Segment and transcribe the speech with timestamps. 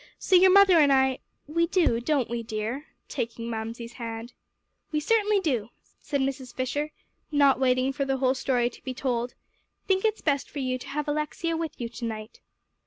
[0.17, 4.33] So your mother and I we do, don't we, dear?" taking Mamsie's hand.
[4.91, 6.55] "We certainly do," said Mrs.
[6.55, 6.89] Fisher,
[7.31, 9.35] not waiting for the whole story to be told,
[9.87, 12.39] "think it's best for you to have Alexia with you to night."